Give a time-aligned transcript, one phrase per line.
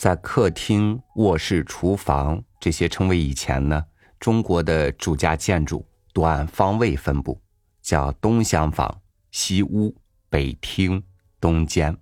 [0.00, 3.84] 在客厅、卧室、厨房这些称为以前呢，
[4.18, 7.38] 中国的主家建筑多按方位分布，
[7.82, 8.98] 叫东厢房、
[9.30, 9.94] 西屋、
[10.30, 11.04] 北厅、
[11.38, 11.94] 东间。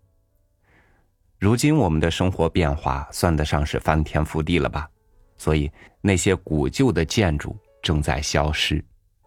[1.41, 4.89] 如今我们的生活变化算得上是翻天覆地了吧？
[5.37, 5.69] 所以
[6.01, 8.81] 那些古旧的建筑正在消失，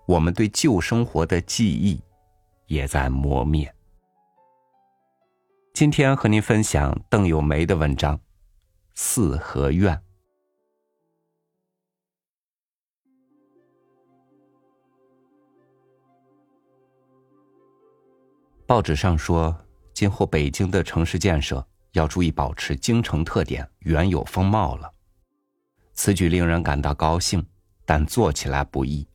[0.07, 2.01] 我们对旧生活的记忆
[2.67, 3.69] 也在磨灭。
[5.73, 8.17] 今天和您分享邓友梅的文章。
[9.03, 9.99] 四合院。
[18.67, 19.53] 报纸上说，
[19.91, 24.89] 今后北京的城市建设要注意保持京城特点、原有风貌了。
[25.93, 27.43] 此举令人感到高兴，
[27.83, 29.05] 但做起来不易。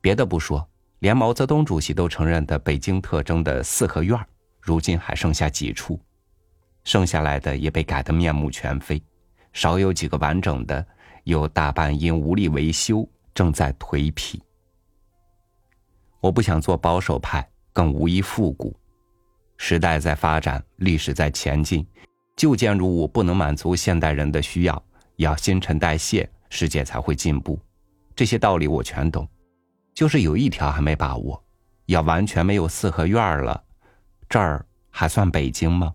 [0.00, 4.18] 别的不说，连毛泽东主席都承认的北京特征的四合院，
[4.60, 5.98] 如今还剩下几处。
[6.88, 8.98] 剩下来的也被改得面目全非，
[9.52, 10.82] 少有几个完整的，
[11.24, 14.40] 有大半因无力维修正在颓圮。
[16.20, 18.74] 我不想做保守派，更无意复古。
[19.58, 21.86] 时代在发展，历史在前进，
[22.36, 24.82] 旧建筑物不能满足现代人的需要，
[25.16, 27.60] 要新陈代谢，世界才会进步。
[28.16, 29.28] 这些道理我全懂，
[29.92, 31.44] 就是有一条还没把握：
[31.84, 33.62] 要完全没有四合院了，
[34.26, 35.92] 这儿还算北京吗？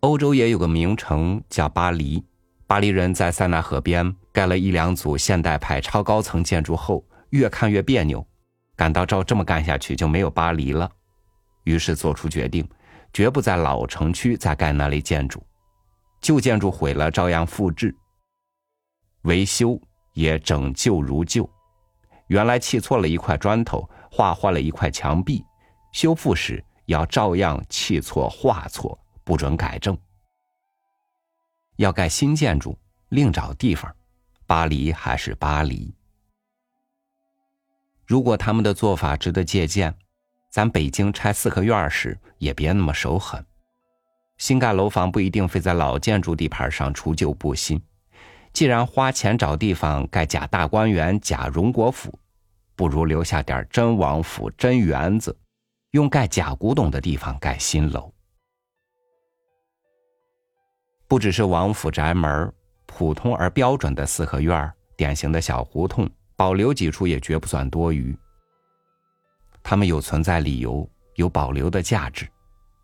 [0.00, 2.22] 欧洲也有个名城叫巴黎，
[2.68, 8.24] 巴黎人在塞纳河边盖了一两组现代派超高层建筑后，越看越别扭，
[8.76, 10.88] 感到照这么干下去就没有巴黎了，
[11.64, 12.64] 于是做出决定，
[13.12, 15.42] 绝不在老城区再盖那类建筑，
[16.20, 17.92] 旧建筑毁了照样复制，
[19.22, 19.80] 维修
[20.14, 21.50] 也整旧如旧，
[22.28, 25.44] 原来砌错了一块砖头，画坏了一块墙壁，
[25.90, 28.96] 修复时要照样砌错画错。
[29.28, 29.94] 不准改正。
[31.76, 32.78] 要盖新建筑，
[33.10, 33.94] 另找地方。
[34.46, 35.94] 巴黎还是巴黎。
[38.06, 39.94] 如果他们的做法值得借鉴，
[40.48, 43.44] 咱北京拆四合院时也别那么手狠。
[44.38, 47.78] 新盖楼房不一定非在老建筑地盘上除旧布新。
[48.54, 52.18] 既然花钱找地方盖假大观园、假荣国府，
[52.74, 55.38] 不如留下点真王府、真园子，
[55.90, 58.10] 用盖假古董的地方盖新楼。
[61.08, 62.52] 不只是王府宅门，
[62.84, 68.14] 普通而标准的四合院典型的小胡同，保留几处也绝不算多余。
[69.62, 72.28] 他们有存在理由，有保留的价值，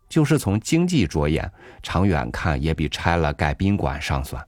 [0.09, 1.49] 就是从经济着眼，
[1.83, 4.43] 长远看也比拆了盖宾馆上算。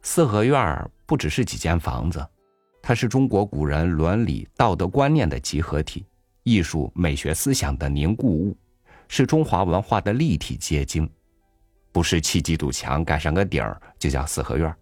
[0.00, 2.26] 四合院不只是几间房子，
[2.80, 6.06] 它是中国古人伦理道德观念的集合体，
[6.42, 8.56] 艺术美学思想的凝固物。
[9.08, 11.10] 是中华文化的立体结晶，
[11.90, 14.74] 不是砌几堵墙盖上个顶儿就叫四合院。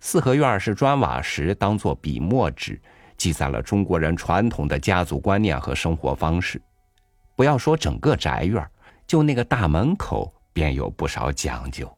[0.00, 2.78] 四合院是砖瓦石当做笔墨纸，
[3.16, 6.60] 记载了中国人传统的家族观念和生活方式。
[7.36, 8.68] 不要说整个宅院，
[9.06, 11.90] 就那个大门口便有不少讲究。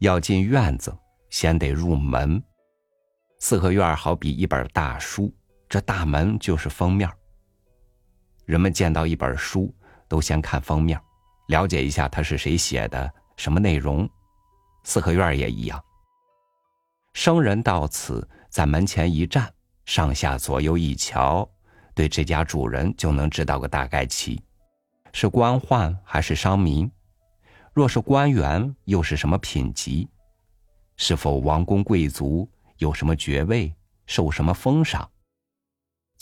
[0.00, 0.92] 要进院子，
[1.30, 2.42] 先得入门。
[3.38, 5.32] 四合院好比一本大书，
[5.68, 7.08] 这大门就是封面。
[8.44, 9.74] 人们见到一本书，
[10.08, 11.00] 都先看封面，
[11.48, 14.08] 了解一下它是谁写的，什么内容。
[14.84, 15.82] 四合院也一样。
[17.14, 19.52] 生人到此，在门前一站，
[19.84, 21.48] 上下左右一瞧，
[21.94, 24.42] 对这家主人就能知道个大概齐：
[25.12, 26.90] 是官宦还是商民？
[27.72, 30.08] 若是官员，又是什么品级？
[30.96, 32.48] 是否王公贵族？
[32.78, 33.72] 有什么爵位？
[34.06, 35.08] 受什么封赏？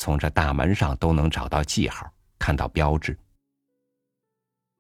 [0.01, 3.15] 从这大门上都能找到记号，看到标志。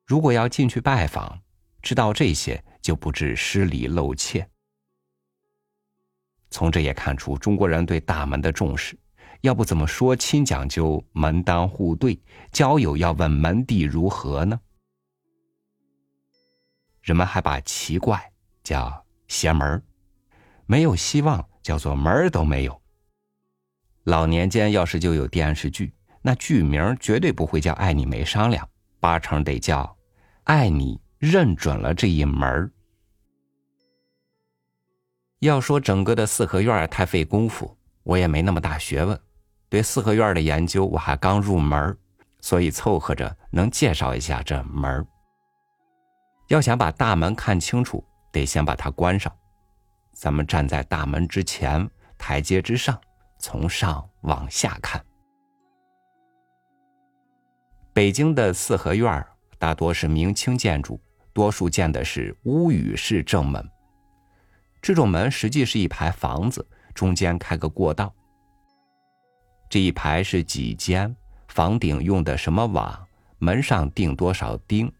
[0.07, 1.39] 如果要进去拜访，
[1.83, 4.49] 知道这些就不致失礼露怯。
[6.49, 8.99] 从这也看出中国人对大门的重视，
[9.43, 12.19] 要不怎么说亲讲究门当户对，
[12.51, 14.59] 交友要问门第如何呢？
[17.03, 18.33] 人们还把奇怪
[18.65, 19.83] 叫邪门儿
[20.65, 22.80] 没有希望叫做门儿都没有。
[24.11, 28.69] 老年间要是就有电视剧，那剧名绝对不会叫“爱你没商量”，
[28.99, 29.97] 八成得叫
[30.43, 32.69] “爱你认准了这一门儿”。
[35.39, 37.73] 要说整个的四合院太费功夫，
[38.03, 39.17] 我也没那么大学问，
[39.69, 41.97] 对四合院的研究我还刚入门，
[42.41, 45.07] 所以凑合着能介绍一下这门儿。
[46.49, 49.33] 要想把大门看清楚，得先把它关上。
[50.15, 53.01] 咱们站在大门之前，台阶之上。
[53.41, 55.03] 从上往下看，
[57.95, 59.27] 北京的四合院
[59.59, 61.01] 大多是明清建筑，
[61.33, 63.67] 多数建的是屋宇式正门。
[64.83, 66.65] 这种门实际是一排房子，
[66.95, 68.15] 中间开个过道。
[69.71, 71.17] 这一排是几间，
[71.49, 73.07] 房顶用的什么瓦，
[73.39, 74.93] 门上钉多少钉，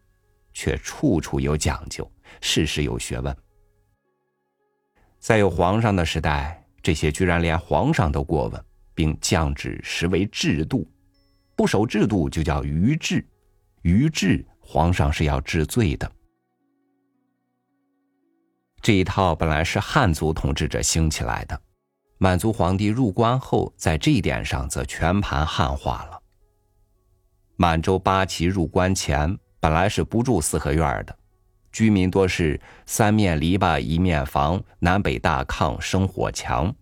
[0.55, 2.11] 却处处有讲究，
[2.41, 3.37] 事事有学问。
[5.19, 10.91] 在有皇上的时代，这些居然连皇上都过问，并降旨实为制度，
[11.57, 13.27] 不守制度就叫逾制，
[13.83, 16.11] 逾制皇上是要治罪的。
[18.83, 21.61] 这一套本来是汉族统治者兴起来的。
[22.17, 26.23] 满族皇帝入关后，在这一点上则全盘汉化了。
[27.57, 31.19] 满洲八旗入关前，本来是不住四合院的，
[31.73, 36.75] 居民多是三面篱笆一面房，南北大炕生火墙。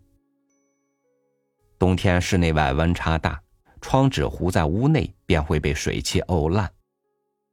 [1.78, 3.40] 冬天室内外温差大，
[3.80, 6.70] 窗纸糊在屋内便会被水汽沤烂。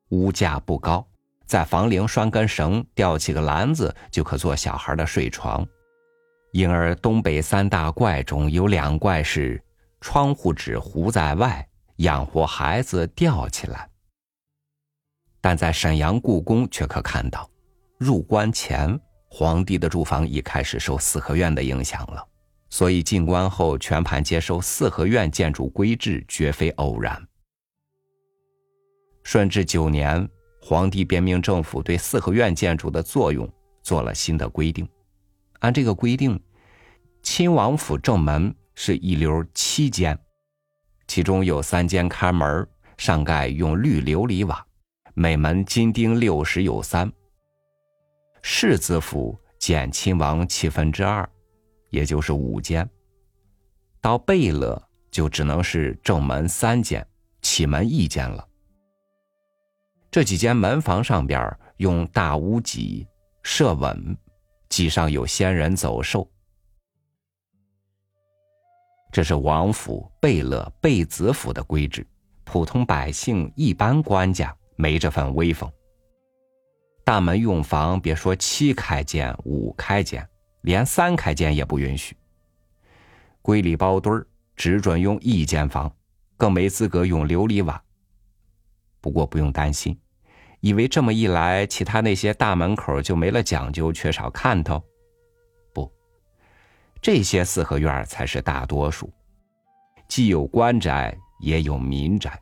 [0.09, 1.05] 屋架不高，
[1.45, 5.65] 在房棂拴根绳，吊起个篮子，就可做小孩的睡床。
[6.53, 9.61] 因而，东北三大怪中有两怪是
[9.99, 11.67] 窗户纸糊在外，
[11.97, 13.89] 养活孩子吊起来。
[15.45, 17.47] 但在沈阳故宫却可看到，
[17.99, 22.27] 入关前皇帝的住房已开始受四合院的影响了，
[22.71, 27.23] 所以进关后全盘接受四合院建筑规制，绝非偶然。
[29.21, 30.27] 顺治九年，
[30.59, 33.47] 皇帝便命政府对四合院建筑的作用
[33.83, 34.89] 做了新的规定。
[35.59, 36.41] 按这个规定，
[37.21, 40.17] 亲王府正门是一流七间，
[41.05, 42.67] 其中有三间开门，
[42.97, 44.64] 上盖用绿琉璃瓦，
[45.17, 47.09] 每门金钉六十有三。
[48.41, 51.27] 世子府减亲王七分之二，
[51.89, 52.87] 也就是五间。
[54.01, 57.07] 到贝勒就只能是正门三间，
[57.41, 58.45] 启门一间了。
[60.11, 63.07] 这几间门房上边用大屋脊
[63.41, 64.17] 设稳。
[64.67, 66.29] 脊上有仙人走兽，
[69.13, 72.05] 这是王府、贝勒、贝子府的规制。
[72.43, 75.71] 普通百姓、一般官家没这份威风。
[77.03, 80.27] 大门用房，别说七开间、五开间，
[80.61, 82.15] 连三开间也不允许。
[83.41, 84.25] 闺里包堆儿，
[84.55, 85.93] 只准用一间房，
[86.35, 87.81] 更没资格用琉璃瓦。
[89.01, 89.95] 不过不用担心。
[90.61, 94.83] 以为这么一来，其他那些大门口就没了讲究，缺少看头。
[95.71, 95.87] 不，
[96.99, 99.13] 这些四合院才是大多数，
[100.07, 102.41] 既有官宅，也有民宅。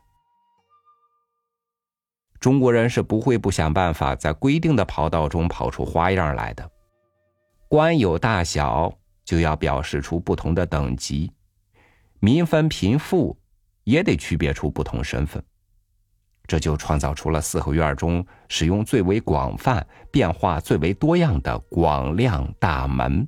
[2.44, 6.70] 中国人是不会不想办法在规定的跑道中跑出花样来的。
[7.68, 8.92] 官有大小，
[9.24, 11.32] 就要表示出不同的等级；
[12.20, 13.34] 民分贫富，
[13.84, 15.42] 也得区别出不同身份。
[16.46, 23.26] 这就创造出了四合院中使用最为广泛、变化最为多样的广亮大门。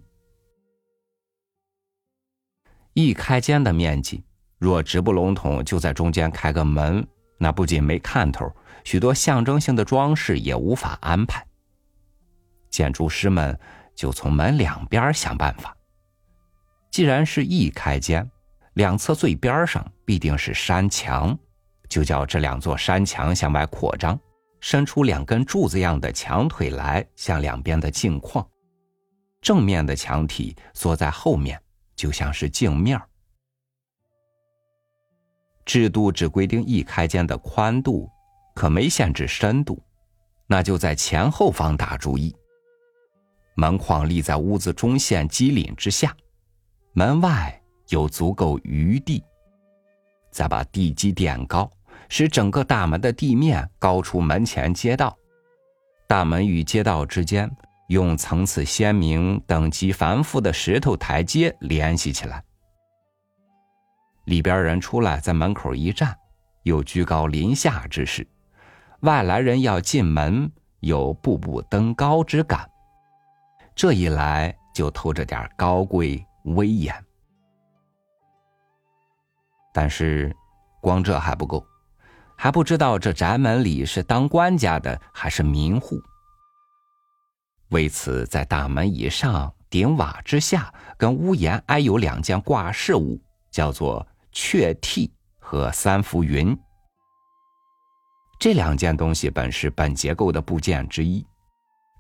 [2.93, 4.23] 一开间的面积，
[4.59, 7.03] 若直不笼统，就在中间开个门，
[7.39, 8.55] 那不仅没看头，
[8.87, 11.45] 许多象征性的装饰也无法安排。
[12.71, 13.59] 建筑师们
[13.97, 15.77] 就从门两边想办法。
[16.93, 18.31] 既然是一开间，
[18.75, 21.37] 两侧最边上必定是山墙。
[21.89, 24.17] 就叫这两座山墙向外扩张，
[24.61, 28.47] 伸出两根柱子样的墙腿来，向两边的镜框。
[29.41, 31.61] 正面的墙体缩在后面，
[31.97, 33.01] 就像是镜面。
[35.65, 38.09] 制度只规定一开间的宽度，
[38.57, 39.81] 可没限制深度，
[40.47, 42.35] 那就在前后方打主意。
[43.55, 46.17] 门框立在屋子中线基岭之下，
[46.95, 49.23] 门外有足够余地，
[50.31, 51.71] 再把地基垫高。
[52.09, 55.17] 使整个大门的地面高出门前街道，
[56.07, 57.51] 大门与街道之间
[57.89, 62.43] 用层次鲜明、等级繁复的石头台阶联系起来。
[64.27, 66.17] 里边人出来在门口一站，
[66.63, 68.23] 有居高临下之势；
[69.01, 70.51] 外来人要进门，
[70.81, 72.69] 有步步登高之感。
[73.75, 76.95] 这一来就透着点高贵威严。
[79.73, 80.35] 但是，
[80.81, 81.65] 光这还不够。
[82.39, 85.99] 还不知道这宅门里是当官家的还是民户。
[87.71, 96.57] 为此，在大门以上、顶瓦之下，跟屋檐挨有两件挂饰物，叫做雀替和三浮云。
[98.39, 101.27] 这两件东西本是本结构的部件之一，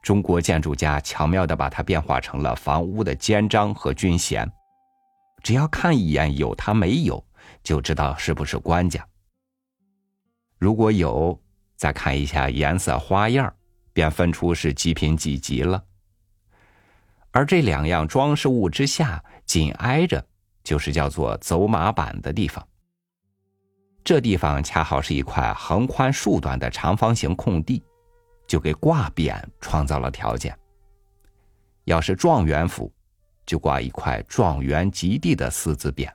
[0.02, 4.50] 中国建筑家巧妙的把它变化成了房屋的肩章和军衔。
[5.42, 7.24] 只要看一眼有它没有，
[7.62, 9.06] 就知道是不是官家。
[10.58, 11.40] 如果有，
[11.76, 13.52] 再看一下颜色花样，
[13.92, 15.82] 便分出是几品几级了。
[17.30, 20.24] 而这两样装饰物之下，紧挨着
[20.64, 22.66] 就是叫做走马板的地方。
[24.06, 27.82] 这地方恰好是一块横宽竖短的长方形空地，
[28.46, 30.56] 就给挂匾创造了条件。
[31.86, 32.94] 要是状元府，
[33.44, 36.08] 就挂一块“状元及第”的四字匾；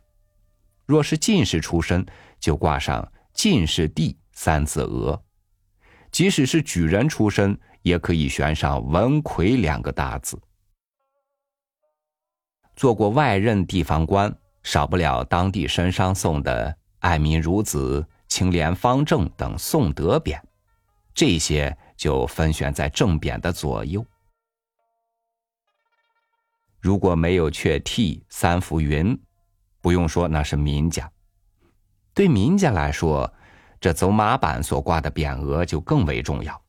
[0.86, 2.06] 若是进士出身，
[2.40, 3.06] 就挂上
[3.36, 5.22] “进士第”三字额；
[6.12, 10.42] 即使是举人出身，也可以悬上“文魁”两个大字。
[12.78, 14.34] 做过外任地方官，
[14.64, 20.40] 少不了当地绅商送的“爱民如子”“清廉方正”等颂德匾，
[21.14, 24.04] 这些就分选在正匾的左右。
[26.80, 29.16] 如果没有阙替三浮云，
[29.82, 31.12] 不用说那是民家。
[32.14, 33.32] 对民家来说，
[33.80, 36.60] 这走马板所挂的匾额就更为重要。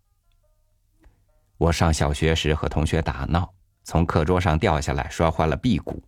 [1.56, 3.48] 我上小学时和同学打闹。
[3.84, 6.00] 从课桌上掉下来，摔坏了臂骨。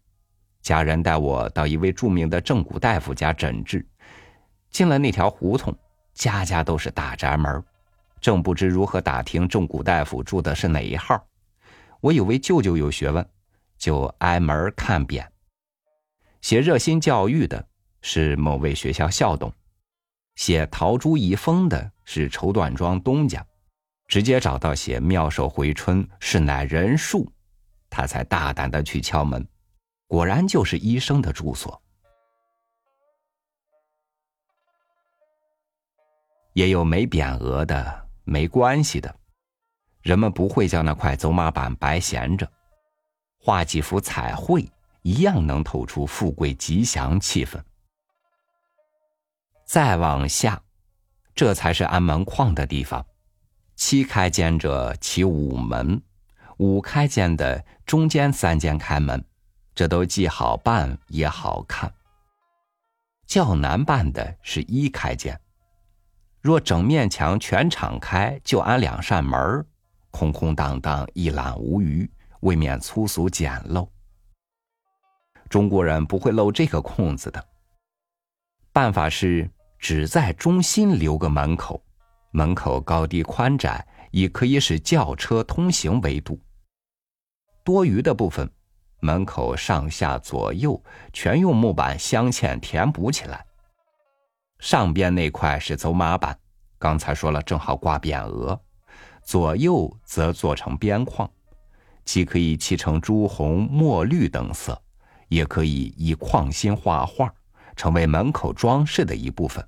[0.63, 3.85] 家人带我到一位著名的正骨大夫家诊治。
[4.75, 5.73] 进了那条胡同，
[6.15, 7.63] 家家都是大宅门，
[8.21, 11.25] 正不知如何打听正骨大夫住的是哪一号。
[12.01, 13.25] 我以为舅舅有学问，
[13.79, 15.25] 就挨门看匾。
[16.41, 17.65] 写热心教育的
[18.03, 19.53] 是某位学校校董，
[20.35, 23.47] 写陶朱遗风的是绸缎庄东家，
[24.09, 27.33] 直接找到写妙手回春是乃人数。
[27.89, 29.47] 他才大胆的去敲门，
[30.09, 31.81] 果然就是医生的住所。
[36.55, 39.15] 也有没匾额的，没关系的，
[40.03, 42.51] 人们不会将那块走马板白闲着，
[43.39, 44.67] 画几幅彩绘，
[45.03, 47.61] 一样能透出富贵吉祥气氛。
[49.67, 50.63] 再往下，
[51.35, 53.05] 这才是安门框的地方，
[53.75, 56.01] 七开间者起五门。
[56.59, 59.25] 五开间的中间三间开门，
[59.75, 61.93] 这都既好办也好看。
[63.27, 65.41] 较难办的是一开间，
[66.45, 69.65] 若整面墙全敞开，就安两扇门
[70.11, 72.07] 空空荡荡，一览无余，
[72.41, 73.89] 未免粗俗简陋。
[75.49, 77.43] 中国人不会漏这个空子的。
[78.75, 81.83] 办法是只在中心留个门口，
[82.31, 83.83] 门口高低宽窄。
[84.11, 86.39] 以可以使轿车通行为度。
[87.65, 88.49] 多余的部分，
[89.01, 90.81] 门口上下左右
[91.13, 93.45] 全用木板镶嵌填补起来。
[94.65, 96.35] 上边那块是走马板，
[96.79, 98.59] 刚才说了，正好挂匾额；
[99.23, 101.31] 左右则做成边框，
[102.07, 104.81] 既可以漆成朱红、墨绿等色，
[105.29, 107.31] 也可以以框心画画，
[107.77, 109.63] 成为门口装饰的一部分。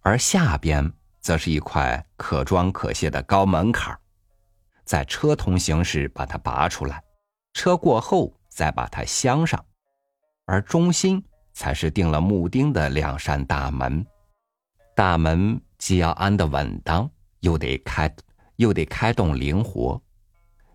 [0.00, 0.90] 而下边。
[1.20, 3.98] 则是一块可装可卸的高门槛
[4.84, 7.02] 在车通行时把它拔出来，
[7.52, 9.66] 车过后再把它镶上，
[10.44, 11.20] 而中心
[11.56, 14.04] 才是钉了木钉的两扇大门。
[14.94, 17.10] 大门既要安得稳当，
[17.40, 18.14] 又得开，
[18.56, 19.98] 又得开动灵活，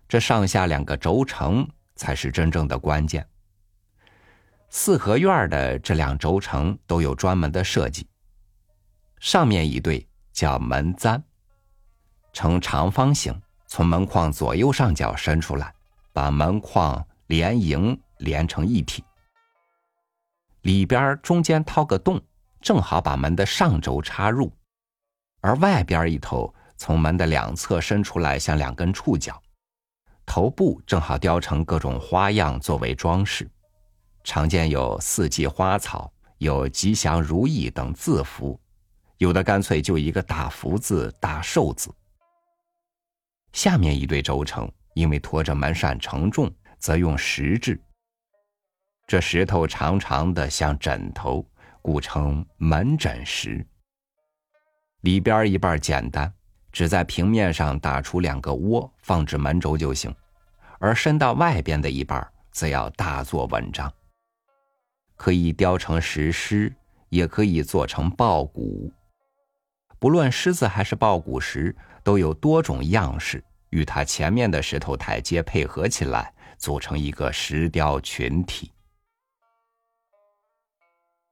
[0.08, 3.24] 这上下两个轴承才是真正的关键。
[4.68, 8.06] 四合院的这两轴承都有专门的设计，
[9.20, 10.04] 上面一对。
[10.34, 11.22] 叫门簪，
[12.32, 15.74] 呈长方形，从门框左右上角伸出来，
[16.10, 19.04] 把门框连营连成一体。
[20.62, 22.20] 里边中间掏个洞，
[22.60, 24.50] 正好把门的上轴插入；
[25.40, 29.40] 而外边一头从门的两侧伸出来，像两根触角。
[30.24, 33.50] 头部正好雕成各种花样作为装饰，
[34.22, 38.58] 常见有四季花草、有吉祥如意等字符。
[39.18, 41.92] 有的干脆就一个大福字、大寿字。
[43.52, 47.80] 下面一对轴承，因为拖着门扇承重，则用石制。
[49.12, 51.46] 这石头长长的像枕头，
[51.82, 53.62] 故称门枕石。
[55.02, 56.32] 里边一半简单，
[56.72, 60.10] 只在平面上打出两个窝，放置门轴就行；
[60.78, 63.92] 而伸到外边的一半，则要大做文章。
[65.14, 66.74] 可以雕成石狮，
[67.10, 68.90] 也可以做成豹骨。
[69.98, 78.72] 不论狮子还是抱骨石，都有多种样式，与它前面的石头台阶配合起来，组成一个石雕群体。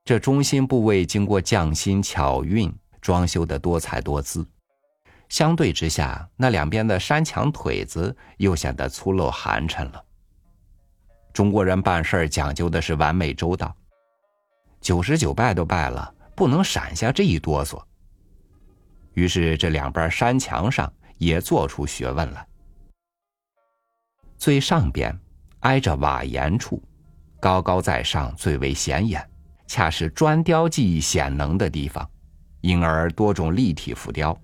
[0.03, 4.45] 这中心部位经过匠心巧运，装修的多彩多姿。
[5.29, 10.03] 相对之下，那两边的山墙腿子又显得粗陋寒碜了。
[11.31, 13.73] 中国人办事讲究的是完美周到，
[14.81, 17.81] 九十九拜都拜了，不能闪下这一哆嗦。
[19.13, 22.45] 于是这两边山墙上也做出学问来。
[24.37, 25.17] 最上边
[25.59, 26.81] 挨着瓦檐处，
[27.39, 29.25] 高高在上，最为显眼，
[29.71, 32.05] 恰是砖雕技艺显能的地方，
[32.59, 34.37] 因而多种立体浮雕，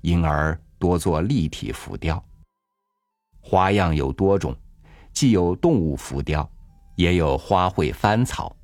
[0.00, 2.20] 因而多做立体浮雕。
[3.40, 4.52] 花样有多种，
[5.12, 6.50] 既有动物浮雕，
[6.96, 8.56] 也有花卉翻草，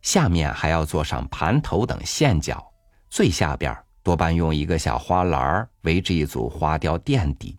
[0.00, 2.66] 下面还要做上盘头等线脚，
[3.10, 7.58] 最下边多半用一个小花篮围着一组花雕垫底。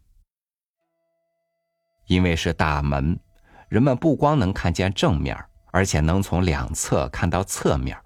[2.08, 3.20] 因为是大门，
[3.68, 5.38] 人们不光能看见正面，
[5.72, 7.98] 而且能从两侧看到侧面，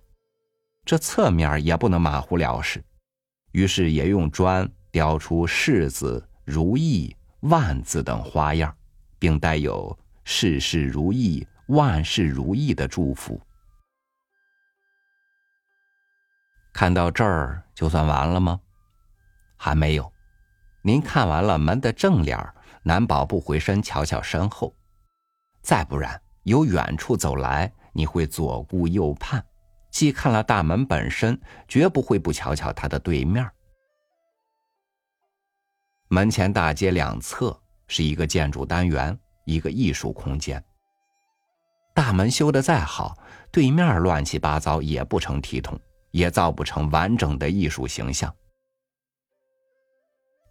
[0.86, 2.84] 这侧面也不能马虎了事，
[3.52, 7.16] 于是也用砖雕出柿子、如意。
[7.50, 8.74] 万字等花样，
[9.20, 13.38] 并带有事事如意、万事如意的祝福。
[16.72, 18.62] 看到这儿就算完了吗？
[19.58, 20.10] 还没有。
[20.84, 22.40] 您看完了门的正脸，
[22.82, 24.74] 难保不回身瞧瞧身后；
[25.62, 29.44] 再不然，由远处走来，你会左顾右盼，
[29.92, 33.50] 既看了大门本身，绝不会不瞧瞧它的对面。
[36.10, 40.64] 门前大街两侧是一个建筑单元，一个艺术空间。
[41.96, 43.18] 大门修得再好，
[43.52, 45.80] 对面乱七八糟也不成体统，
[46.12, 48.34] 也造不成完整的艺术形象。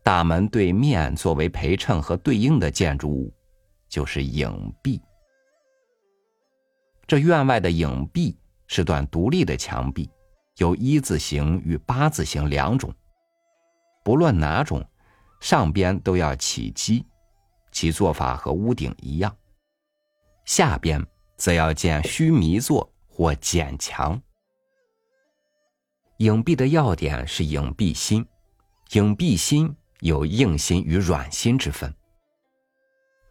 [0.05, 3.33] 大门对面作为陪衬和对应的建筑物，
[3.89, 5.01] 就是影壁。
[7.13, 8.35] 这院外的影壁
[8.67, 10.11] 是段独立的墙壁，
[10.57, 12.91] 有一字形与八字形两种，
[14.03, 14.83] 不论哪种。
[15.39, 17.05] 上边都要起基，
[17.71, 19.31] 其做法和屋顶一样；
[20.47, 24.19] 下边则要建须弥座或剪墙。
[26.17, 28.27] 影壁的要点是影壁心，
[28.93, 31.95] 影壁心有硬心与软心之分。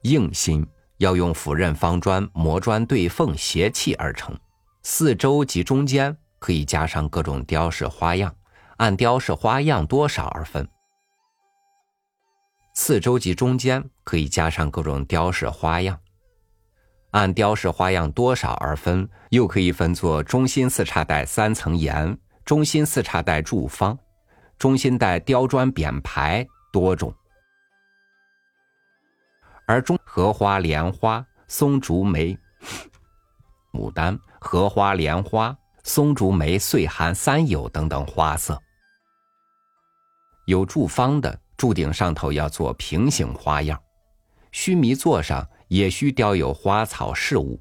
[0.03, 0.63] 硬心
[1.01, 4.37] 要用斧刃方砖磨砖对缝斜砌而成，
[4.83, 8.31] 四周及中间可以加上各种雕饰花样，
[8.77, 10.67] 按雕饰花样多少而分。
[12.75, 15.99] 四周及中间可以加上各种雕饰花样，
[17.09, 23.97] 按雕饰花样多少而分，又可以分作中心四叉带三层檐、中心四叉带柱方、
[24.59, 27.11] 中心带雕砖匾牌多种。
[29.71, 32.37] 而中荷花、莲花、松竹梅、
[33.71, 38.61] 牡丹、荷花、莲花、松竹梅、岁寒、三友等等花色，
[40.45, 41.39] 有柱方的。
[41.55, 43.81] 柱顶上头要做平行花样，
[44.51, 47.57] 须弥座上也需雕有花草事物，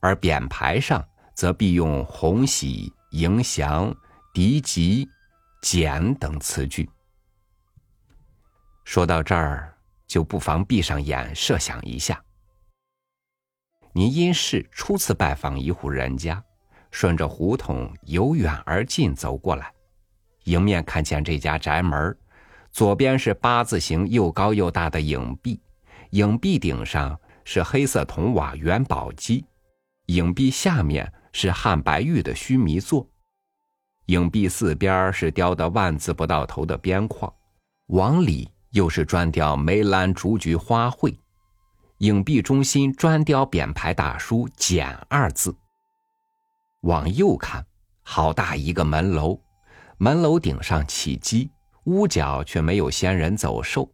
[0.00, 3.94] 而匾牌上则必用红喜、迎祥、
[4.32, 5.06] 敌吉、
[5.62, 6.90] 简等词句。
[8.84, 9.69] 说到这儿，
[10.10, 12.20] 就不妨闭上眼设想一下：
[13.92, 16.42] 您因是初次拜访一户人家，
[16.90, 19.72] 顺着胡同由远而近走过来，
[20.46, 22.18] 迎面看见这家宅门
[22.72, 25.60] 左边是八字形又高又大的影壁，
[26.10, 29.46] 影壁顶上是黑色铜瓦元宝基，
[30.06, 33.08] 影壁下面是汉白玉的须弥座，
[34.06, 37.32] 影壁四边是雕的万字不到头的边框，
[37.86, 41.16] 往里又是专雕梅兰竹菊花卉，
[41.98, 45.56] 影壁中心专雕匾牌大书“简”二字。
[46.80, 47.66] 往右看，
[48.02, 49.40] 好大一个门楼，
[49.98, 51.50] 门楼顶上起鸡。
[51.84, 53.90] 屋角却没有仙人走兽，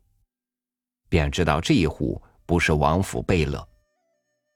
[1.08, 3.66] 便知道这一户不是王府贝勒。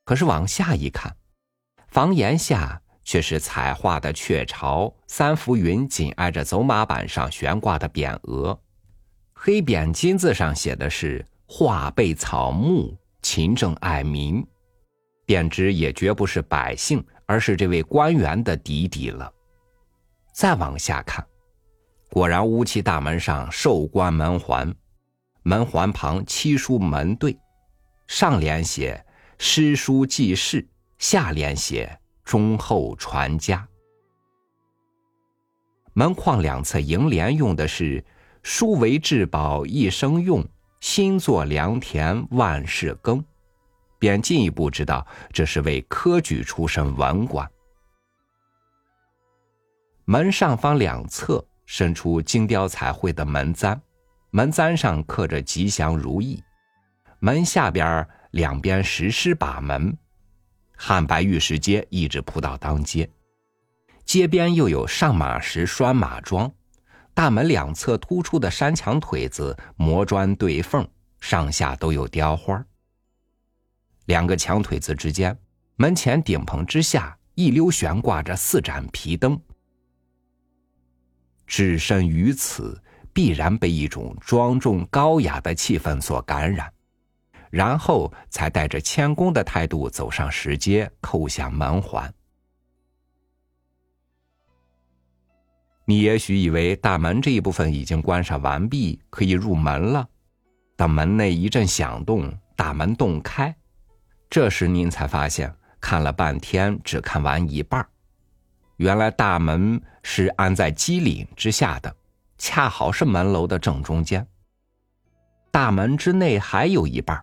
[0.04, 1.16] 可是往下一看，
[1.88, 8.60] 房檐下却是彩画的雀巢，三浮云紧挨着走马板上悬挂的匾额，
[9.42, 14.46] 黑匾金字上写的是“画背草木，勤政爱民”，
[15.24, 19.32] 便知也绝不是百姓，而是这位官员的底底了。
[20.34, 21.26] 再往下看。
[22.10, 24.74] 果然，乌漆大门上寿官门环，
[25.42, 27.34] 门环旁七书门对，
[28.08, 29.02] 上联写
[29.40, 30.68] “诗书记事”，
[31.00, 33.66] 下联写“忠厚传家”。
[35.96, 38.04] 门框两侧楹联用的是
[38.42, 40.44] “书为至宝一生用，
[40.80, 43.24] 心作良田万事耕”，
[43.98, 47.50] 便进一步知道这是位科举出身文官。
[50.04, 51.44] 门上方两侧。
[51.72, 53.80] 伸出精雕彩绘的门簪，
[54.30, 56.42] 门簪上刻着吉祥如意。
[57.20, 59.96] 门下边两边石狮把门，
[60.76, 63.08] 汉白玉石阶一直铺到当街，
[64.04, 66.52] 街边又有上马石拴马桩，
[67.20, 70.88] 大门两侧突出的山墙腿子磨砖对缝，
[71.20, 72.64] 上下都有雕花。
[74.06, 75.38] 两个墙腿子之间，
[75.76, 79.38] 门前顶棚之下一溜悬挂着四盏皮灯。
[81.46, 86.72] 置身于此，必然被一种庄重高雅的气氛所感染，
[87.50, 92.10] 然后才带着谦恭的态度走上石阶，叩响门环。
[95.90, 100.08] 你也许以为大门这一部分已经关上完毕，可以入门了。
[100.76, 103.52] 但门内一阵响动，大门洞开，
[104.30, 107.84] 这时您才发现，看了半天只看完一半
[108.76, 111.92] 原来大门是安在基岭之下的，
[112.38, 114.24] 恰好是门楼的正中间。
[115.50, 117.20] 大门之内还有一半，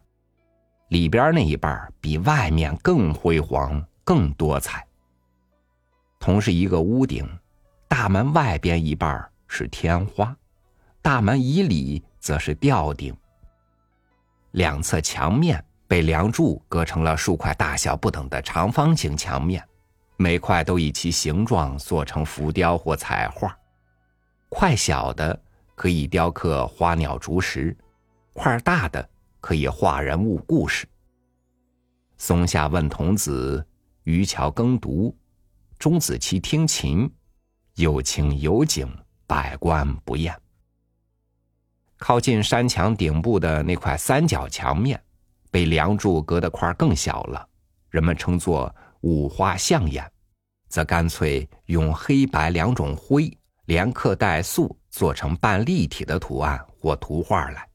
[0.89, 4.85] 里边那一半比外面更辉煌、更多彩。
[6.19, 7.25] 同是一个屋顶，
[7.87, 10.35] 大门外边一半是天花，
[11.01, 13.15] 大门以里则是吊顶。
[14.51, 19.63] 两侧墙面被梁柱隔成了数块大小不等的长方形墙面。
[20.19, 23.55] 每块都以其形状做成浮雕或彩画，
[24.49, 25.39] 块小的
[25.75, 27.77] 可以雕刻花鸟竹石，
[28.33, 29.07] 块大的
[29.39, 30.87] 可以画人物故事。
[32.17, 33.63] 松下问童子，
[34.05, 35.15] 渔樵耕读，
[35.77, 37.07] 钟子期听琴，
[37.77, 38.91] 有情有景，
[39.27, 40.35] 百观不厌。
[41.99, 44.99] 靠近山墙顶部的那块三角墙面，
[45.51, 47.47] 被梁柱隔的块更小了，
[47.89, 48.73] 人们称作。
[49.01, 50.11] 五花象眼，
[50.69, 53.31] 则干脆用黑白两种灰
[53.65, 57.69] 连刻带塑做成半立体的图案或图画来。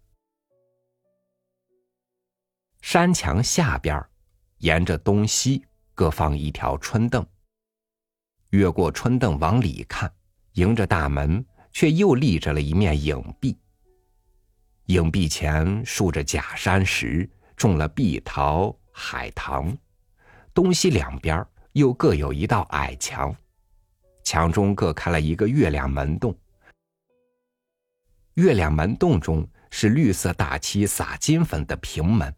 [2.81, 4.05] 山墙下边，
[4.59, 7.25] 沿着东西各放一条春凳。
[8.53, 10.13] 越过春凳往里看，
[10.53, 13.59] 迎着大门却又立着了一面影壁。
[14.87, 19.75] 影壁前竖着假山石，种了碧桃、海棠。
[20.53, 23.35] 东西两边又各有一道矮墙，
[24.23, 26.37] 墙中各开了一个月亮门洞。
[28.35, 32.35] 月亮门洞中是绿色大漆撒金粉的平门。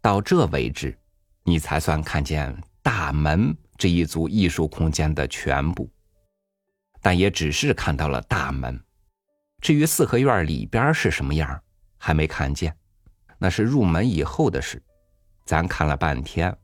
[0.00, 0.98] 到这为止，
[1.42, 5.90] 你才算看见大门这一组艺术空间的全部，
[7.02, 8.82] 但也只是看到了大门。
[9.60, 11.62] 至于四合院里边是什么样，
[11.98, 12.76] 还没看见，
[13.38, 14.82] 那是入门以后的事。
[15.44, 16.56] 咱看了半天，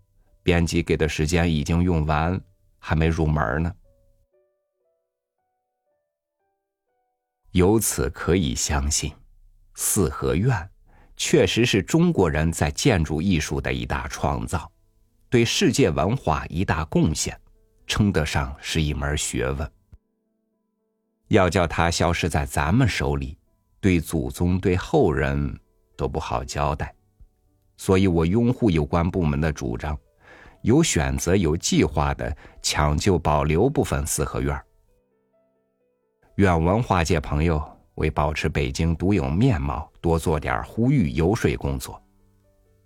[0.43, 2.41] 编辑给的时间已经用完，
[2.79, 3.73] 还没入门呢。
[7.51, 9.15] 由此可以相信，
[9.75, 10.71] 四合院
[11.17, 14.72] 确实是中国人在建筑艺术的一大创造，
[15.33, 17.35] 对世界文化一大贡献，
[17.87, 19.73] 称得上是一门学问。
[21.29, 23.39] 要叫它消失在咱们手里，
[23.81, 25.59] 对祖宗对后人
[25.97, 26.95] 都不好交代。
[27.79, 29.99] 所以我拥护有关部门的主张，
[30.61, 34.63] 有选择、有计划的抢救、保留部分四合院。
[36.35, 37.59] 愿文化界朋友
[37.95, 41.99] 为保持北京独有面貌多做点呼吁、游说工作。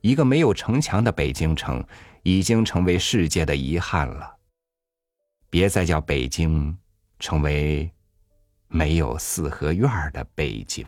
[0.07, 1.85] 一个没有城墙的北京城，
[2.23, 4.37] 已经成为世界的遗憾了。
[5.51, 6.79] 别再叫北京
[7.19, 7.90] 成为
[8.69, 10.87] 没有四合院的北京。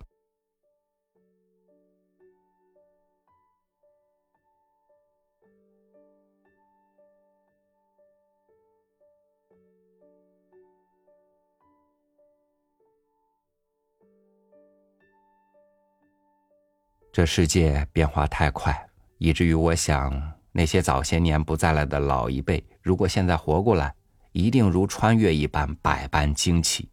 [17.12, 18.87] 这世界变化太快，
[19.18, 23.94] 以至于我想，那些早些年不在了的老一辈，如果现在活过来，
[24.32, 26.88] 一定如穿越一般百般惊奇，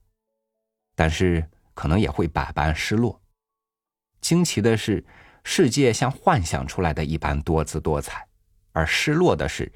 [0.96, 3.22] 但是可能也会百般失落。
[4.22, 5.06] 惊奇的是，
[5.44, 8.22] 世界像幻想出来的一般多姿多彩；
[8.72, 9.72] 而失落的是，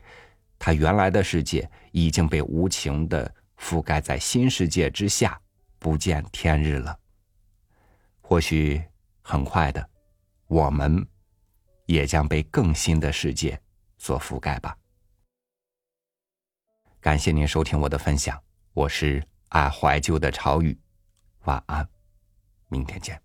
[0.57, 5.39] 他原来的世界已经被无情的覆盖在新世界之下，
[5.77, 6.97] 不见天日了。
[8.21, 8.81] 或许
[9.21, 9.87] 很快的。
[10.47, 11.05] 我们
[11.89, 13.59] 也将被更新的世界
[13.97, 14.77] 所覆盖吧。
[16.99, 18.39] 感谢您收听我的分享，
[18.73, 20.77] 我是爱怀旧的朝雨，
[21.45, 21.89] 晚安，
[22.67, 23.19] 明天见。